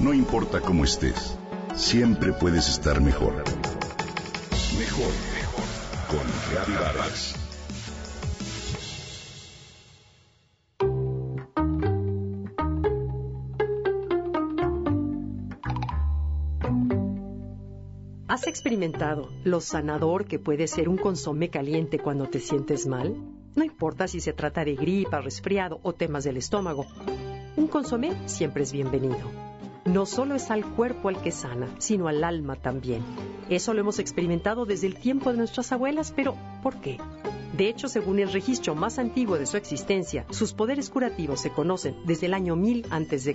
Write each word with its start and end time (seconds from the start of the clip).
No 0.00 0.14
importa 0.14 0.62
cómo 0.62 0.84
estés, 0.84 1.36
siempre 1.74 2.32
puedes 2.32 2.70
estar 2.70 3.02
mejor. 3.02 3.34
Mejor, 4.78 5.12
mejor. 5.34 5.64
Con 6.08 6.26
Reavivadas. 6.50 7.34
¿Has 18.26 18.46
experimentado 18.46 19.28
lo 19.44 19.60
sanador 19.60 20.24
que 20.24 20.38
puede 20.38 20.66
ser 20.66 20.88
un 20.88 20.96
consomé 20.96 21.50
caliente 21.50 21.98
cuando 21.98 22.26
te 22.26 22.40
sientes 22.40 22.86
mal? 22.86 23.14
No 23.54 23.64
importa 23.64 24.08
si 24.08 24.20
se 24.20 24.32
trata 24.32 24.64
de 24.64 24.76
gripa, 24.76 25.20
resfriado 25.20 25.78
o 25.82 25.92
temas 25.92 26.24
del 26.24 26.38
estómago. 26.38 26.86
Un 27.56 27.66
consomé 27.66 28.16
siempre 28.26 28.62
es 28.62 28.72
bienvenido. 28.72 29.49
No 29.92 30.06
solo 30.06 30.36
es 30.36 30.52
al 30.52 30.64
cuerpo 30.64 31.08
al 31.08 31.20
que 31.20 31.32
sana, 31.32 31.68
sino 31.78 32.06
al 32.06 32.22
alma 32.22 32.54
también. 32.54 33.02
Eso 33.48 33.74
lo 33.74 33.80
hemos 33.80 33.98
experimentado 33.98 34.64
desde 34.64 34.86
el 34.86 34.94
tiempo 34.94 35.32
de 35.32 35.38
nuestras 35.38 35.72
abuelas, 35.72 36.12
pero 36.14 36.36
¿por 36.62 36.76
qué? 36.76 36.98
De 37.56 37.68
hecho, 37.68 37.88
según 37.88 38.20
el 38.20 38.32
registro 38.32 38.76
más 38.76 39.00
antiguo 39.00 39.36
de 39.36 39.46
su 39.46 39.56
existencia, 39.56 40.26
sus 40.30 40.52
poderes 40.52 40.90
curativos 40.90 41.40
se 41.40 41.50
conocen 41.50 41.96
desde 42.04 42.26
el 42.26 42.34
año 42.34 42.54
1000 42.54 42.86
a.C. 42.88 43.34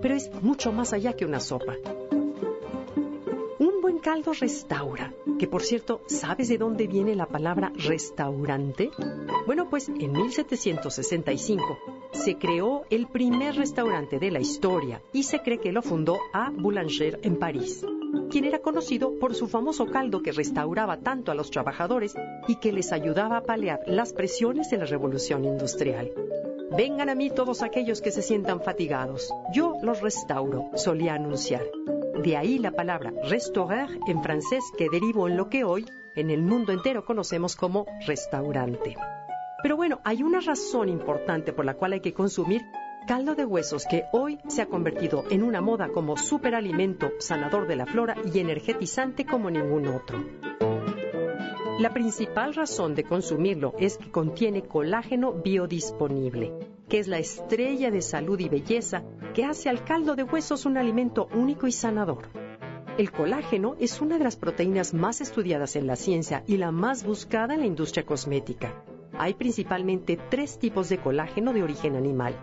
Pero 0.00 0.14
es 0.14 0.30
mucho 0.40 0.72
más 0.72 0.94
allá 0.94 1.12
que 1.12 1.26
una 1.26 1.40
sopa 1.40 1.74
caldo 4.06 4.32
restaura, 4.32 5.12
que 5.36 5.48
por 5.48 5.64
cierto, 5.64 6.00
¿sabes 6.06 6.48
de 6.48 6.58
dónde 6.58 6.86
viene 6.86 7.16
la 7.16 7.26
palabra 7.26 7.72
restaurante? 7.74 8.92
Bueno, 9.46 9.68
pues 9.68 9.88
en 9.88 10.12
1765 10.12 11.76
se 12.12 12.38
creó 12.38 12.84
el 12.88 13.08
primer 13.08 13.56
restaurante 13.56 14.20
de 14.20 14.30
la 14.30 14.38
historia 14.38 15.02
y 15.12 15.24
se 15.24 15.40
cree 15.40 15.58
que 15.58 15.72
lo 15.72 15.82
fundó 15.82 16.18
a 16.32 16.50
Boulanger 16.50 17.18
en 17.24 17.36
París, 17.36 17.84
quien 18.30 18.44
era 18.44 18.60
conocido 18.60 19.18
por 19.18 19.34
su 19.34 19.48
famoso 19.48 19.86
caldo 19.86 20.22
que 20.22 20.30
restauraba 20.30 21.00
tanto 21.00 21.32
a 21.32 21.34
los 21.34 21.50
trabajadores 21.50 22.14
y 22.46 22.60
que 22.60 22.70
les 22.72 22.92
ayudaba 22.92 23.38
a 23.38 23.42
paliar 23.42 23.80
las 23.88 24.12
presiones 24.12 24.70
de 24.70 24.76
la 24.78 24.84
revolución 24.84 25.44
industrial. 25.44 26.12
Vengan 26.76 27.08
a 27.08 27.16
mí 27.16 27.30
todos 27.30 27.60
aquellos 27.62 28.00
que 28.00 28.12
se 28.12 28.22
sientan 28.22 28.60
fatigados. 28.60 29.34
Yo 29.52 29.74
los 29.82 30.00
restauro, 30.00 30.70
solía 30.76 31.14
anunciar. 31.14 31.64
De 32.22 32.36
ahí 32.36 32.58
la 32.58 32.70
palabra 32.70 33.12
restaurar 33.28 33.90
en 34.06 34.22
francés 34.22 34.64
que 34.76 34.88
derivó 34.90 35.28
en 35.28 35.36
lo 35.36 35.48
que 35.48 35.64
hoy 35.64 35.86
en 36.14 36.30
el 36.30 36.42
mundo 36.42 36.72
entero 36.72 37.04
conocemos 37.04 37.56
como 37.56 37.86
restaurante. 38.06 38.96
Pero 39.62 39.76
bueno, 39.76 40.00
hay 40.04 40.22
una 40.22 40.40
razón 40.40 40.88
importante 40.88 41.52
por 41.52 41.64
la 41.64 41.74
cual 41.74 41.92
hay 41.92 42.00
que 42.00 42.14
consumir 42.14 42.62
caldo 43.06 43.34
de 43.34 43.44
huesos 43.44 43.86
que 43.88 44.04
hoy 44.12 44.38
se 44.48 44.62
ha 44.62 44.66
convertido 44.66 45.24
en 45.30 45.42
una 45.42 45.60
moda 45.60 45.88
como 45.88 46.16
superalimento 46.16 47.12
sanador 47.18 47.66
de 47.66 47.76
la 47.76 47.86
flora 47.86 48.16
y 48.32 48.38
energetizante 48.38 49.24
como 49.24 49.50
ningún 49.50 49.86
otro. 49.86 50.24
La 51.78 51.90
principal 51.90 52.54
razón 52.54 52.94
de 52.94 53.04
consumirlo 53.04 53.74
es 53.78 53.98
que 53.98 54.10
contiene 54.10 54.62
colágeno 54.62 55.32
biodisponible, 55.32 56.75
que 56.88 56.98
es 56.98 57.08
la 57.08 57.18
estrella 57.18 57.90
de 57.90 58.02
salud 58.02 58.38
y 58.38 58.48
belleza 58.48 59.02
que 59.34 59.44
hace 59.44 59.68
al 59.68 59.84
caldo 59.84 60.16
de 60.16 60.22
huesos 60.22 60.66
un 60.66 60.76
alimento 60.76 61.28
único 61.34 61.66
y 61.66 61.72
sanador. 61.72 62.28
El 62.98 63.12
colágeno 63.12 63.76
es 63.78 64.00
una 64.00 64.18
de 64.18 64.24
las 64.24 64.36
proteínas 64.36 64.94
más 64.94 65.20
estudiadas 65.20 65.76
en 65.76 65.86
la 65.86 65.96
ciencia 65.96 66.42
y 66.46 66.56
la 66.56 66.70
más 66.70 67.04
buscada 67.04 67.54
en 67.54 67.60
la 67.60 67.66
industria 67.66 68.06
cosmética. 68.06 68.82
Hay 69.18 69.34
principalmente 69.34 70.18
tres 70.30 70.58
tipos 70.58 70.88
de 70.88 70.98
colágeno 70.98 71.52
de 71.52 71.62
origen 71.62 71.96
animal. 71.96 72.34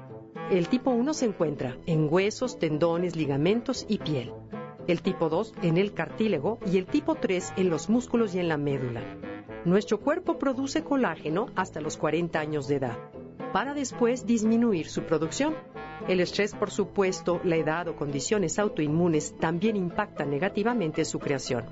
El 0.51 0.67
tipo 0.67 0.91
1 0.91 1.13
se 1.13 1.25
encuentra 1.25 1.77
en 1.85 2.07
huesos, 2.11 2.59
tendones, 2.59 3.15
ligamentos 3.15 3.85
y 3.87 3.97
piel 3.97 4.33
el 4.87 5.01
tipo 5.01 5.29
2 5.29 5.53
en 5.61 5.77
el 5.77 5.93
cartílago 5.93 6.59
y 6.65 6.77
el 6.77 6.85
tipo 6.85 7.15
3 7.15 7.53
en 7.57 7.69
los 7.69 7.89
músculos 7.89 8.35
y 8.35 8.39
en 8.39 8.49
la 8.49 8.57
médula. 8.57 9.01
Nuestro 9.65 9.99
cuerpo 9.99 10.37
produce 10.37 10.83
colágeno 10.83 11.47
hasta 11.55 11.79
los 11.79 11.97
40 11.97 12.39
años 12.39 12.67
de 12.67 12.75
edad, 12.75 12.97
para 13.53 13.75
después 13.75 14.25
disminuir 14.25 14.89
su 14.89 15.03
producción. 15.03 15.55
El 16.07 16.19
estrés, 16.19 16.53
por 16.53 16.71
supuesto, 16.71 17.39
la 17.43 17.55
edad 17.55 17.87
o 17.87 17.95
condiciones 17.95 18.57
autoinmunes 18.59 19.35
también 19.37 19.77
impactan 19.77 20.31
negativamente 20.31 21.05
su 21.05 21.19
creación. 21.19 21.65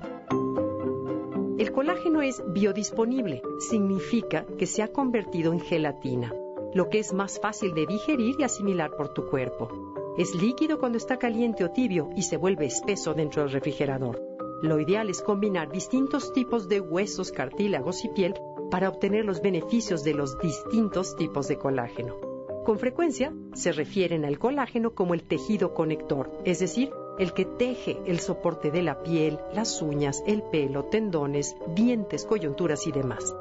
El 1.58 1.72
colágeno 1.72 2.22
es 2.22 2.42
biodisponible, 2.46 3.42
significa 3.58 4.46
que 4.58 4.66
se 4.66 4.82
ha 4.82 4.92
convertido 4.92 5.52
en 5.52 5.60
gelatina, 5.60 6.32
lo 6.72 6.88
que 6.88 7.00
es 7.00 7.12
más 7.12 7.40
fácil 7.40 7.74
de 7.74 7.86
digerir 7.86 8.36
y 8.38 8.44
asimilar 8.44 8.96
por 8.96 9.12
tu 9.12 9.26
cuerpo. 9.26 9.68
Es 10.16 10.34
líquido 10.34 10.78
cuando 10.78 10.98
está 10.98 11.18
caliente 11.18 11.64
o 11.64 11.70
tibio 11.70 12.10
y 12.16 12.22
se 12.22 12.36
vuelve 12.36 12.66
espeso 12.66 13.12
dentro 13.12 13.42
del 13.42 13.52
refrigerador. 13.52 14.22
Lo 14.62 14.78
ideal 14.78 15.10
es 15.10 15.20
combinar 15.20 15.72
distintos 15.72 16.32
tipos 16.32 16.68
de 16.68 16.80
huesos, 16.80 17.32
cartílagos 17.32 18.04
y 18.04 18.08
piel 18.08 18.34
para 18.72 18.88
obtener 18.88 19.26
los 19.26 19.42
beneficios 19.42 20.02
de 20.02 20.14
los 20.14 20.38
distintos 20.38 21.14
tipos 21.14 21.46
de 21.46 21.58
colágeno. 21.58 22.16
Con 22.64 22.78
frecuencia 22.78 23.30
se 23.52 23.70
refieren 23.70 24.24
al 24.24 24.38
colágeno 24.38 24.94
como 24.94 25.12
el 25.12 25.24
tejido 25.24 25.74
conector, 25.74 26.30
es 26.46 26.60
decir, 26.60 26.90
el 27.18 27.34
que 27.34 27.44
teje 27.44 27.98
el 28.06 28.18
soporte 28.18 28.70
de 28.70 28.80
la 28.80 29.02
piel, 29.02 29.38
las 29.52 29.82
uñas, 29.82 30.22
el 30.26 30.42
pelo, 30.44 30.86
tendones, 30.86 31.54
dientes, 31.74 32.24
coyunturas 32.24 32.86
y 32.86 32.92
demás. 32.92 33.36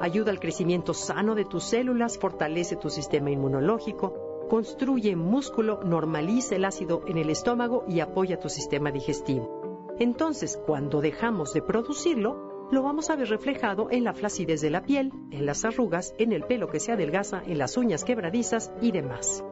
Ayuda 0.00 0.32
al 0.32 0.40
crecimiento 0.40 0.92
sano 0.92 1.36
de 1.36 1.44
tus 1.44 1.62
células, 1.62 2.18
fortalece 2.18 2.74
tu 2.74 2.90
sistema 2.90 3.30
inmunológico, 3.30 4.46
construye 4.50 5.14
músculo, 5.14 5.84
normaliza 5.84 6.56
el 6.56 6.64
ácido 6.64 7.02
en 7.06 7.18
el 7.18 7.30
estómago 7.30 7.84
y 7.86 8.00
apoya 8.00 8.40
tu 8.40 8.48
sistema 8.48 8.90
digestivo. 8.90 9.94
Entonces, 10.00 10.60
cuando 10.66 11.00
dejamos 11.00 11.52
de 11.52 11.62
producirlo, 11.62 12.53
lo 12.70 12.82
vamos 12.82 13.10
a 13.10 13.16
ver 13.16 13.28
reflejado 13.28 13.88
en 13.90 14.04
la 14.04 14.14
flacidez 14.14 14.60
de 14.60 14.70
la 14.70 14.82
piel, 14.82 15.12
en 15.30 15.46
las 15.46 15.64
arrugas, 15.64 16.14
en 16.18 16.32
el 16.32 16.44
pelo 16.44 16.68
que 16.68 16.80
se 16.80 16.92
adelgaza, 16.92 17.42
en 17.44 17.58
las 17.58 17.76
uñas 17.76 18.04
quebradizas 18.04 18.72
y 18.80 18.92
demás. 18.92 19.44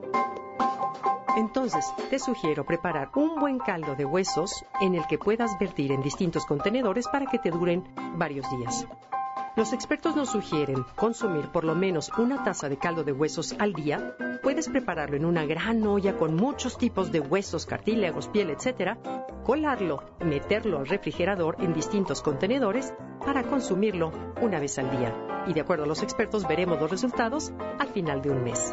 Entonces, 1.37 1.87
te 2.11 2.19
sugiero 2.19 2.65
preparar 2.65 3.11
un 3.15 3.41
buen 3.41 3.59
caldo 3.59 3.95
de 3.95 4.05
huesos 4.05 4.65
en 4.81 4.95
el 4.95 5.07
que 5.07 5.19
puedas 5.19 5.59
vertir 5.59 5.93
en 5.93 6.03
distintos 6.03 6.45
contenedores 6.45 7.09
para 7.09 7.27
que 7.27 7.39
te 7.39 7.51
duren 7.51 7.85
varios 8.17 8.51
días. 8.51 8.87
Los 9.55 9.75
expertos 9.75 10.17
nos 10.17 10.31
sugieren 10.31 10.83
consumir 10.97 11.49
por 11.49 11.65
lo 11.65 11.75
menos 11.75 12.11
una 12.17 12.43
taza 12.43 12.71
de 12.71 12.79
caldo 12.79 13.05
de 13.05 13.13
huesos 13.13 13.55
al 13.59 13.75
día. 13.75 14.17
Puedes 14.43 14.71
prepararlo 14.71 15.17
en 15.17 15.27
una 15.27 15.45
gran 15.45 15.87
olla 15.87 16.17
con 16.17 16.35
muchos 16.35 16.79
tipos 16.79 17.13
de 17.13 17.21
huesos, 17.21 17.67
cartílagos, 17.67 18.29
piel, 18.29 18.49
etc. 18.49 18.97
Colarlo, 19.45 20.05
meterlo 20.25 20.79
al 20.79 20.87
refrigerador 20.87 21.57
en 21.59 21.75
distintos 21.75 22.23
contenedores 22.23 22.95
para 23.27 23.43
consumirlo 23.43 24.11
una 24.41 24.59
vez 24.59 24.79
al 24.79 24.91
día. 24.91 25.45
Y 25.47 25.53
de 25.53 25.61
acuerdo 25.61 25.85
a 25.85 25.89
los 25.89 26.03
expertos 26.03 26.49
veremos 26.49 26.81
los 26.81 26.91
resultados 26.91 27.53
al 27.79 27.89
final 27.89 28.23
de 28.23 28.31
un 28.31 28.43
mes. 28.45 28.73